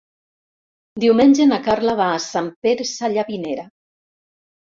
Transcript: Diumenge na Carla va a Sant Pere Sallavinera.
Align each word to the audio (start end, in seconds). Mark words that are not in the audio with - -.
Diumenge 1.03 1.45
na 1.49 1.59
Carla 1.67 1.93
va 2.01 2.07
a 2.13 2.23
Sant 2.25 2.49
Pere 2.67 2.87
Sallavinera. 2.93 3.67